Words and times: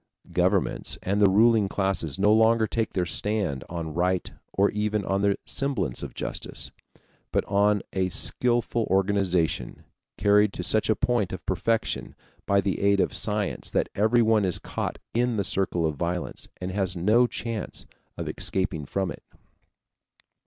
Governments 0.31 0.97
and 1.03 1.21
the 1.21 1.29
ruling 1.29 1.69
classes 1.69 2.17
no 2.17 2.33
longer 2.33 2.65
take 2.65 2.93
their 2.93 3.05
stand 3.05 3.63
on 3.69 3.93
right 3.93 4.31
or 4.51 4.71
even 4.71 5.05
on 5.05 5.21
the 5.21 5.37
semblance 5.45 6.01
of 6.01 6.15
justice, 6.15 6.71
but 7.31 7.45
on 7.45 7.83
a 7.93 8.09
skillful 8.09 8.85
organization 8.89 9.83
carried 10.17 10.53
to 10.53 10.63
such 10.63 10.89
a 10.89 10.95
point 10.95 11.31
of 11.31 11.45
perfection 11.45 12.15
by 12.47 12.61
the 12.61 12.81
aid 12.81 12.99
of 12.99 13.13
science 13.13 13.69
that 13.69 13.89
everyone 13.93 14.43
is 14.43 14.57
caught 14.57 14.97
in 15.13 15.35
the 15.35 15.43
circle 15.43 15.85
of 15.85 15.97
violence 15.97 16.47
and 16.59 16.71
has 16.71 16.95
no 16.95 17.27
chance 17.27 17.85
of 18.17 18.27
escaping 18.27 18.87
from 18.87 19.11
it. 19.11 19.21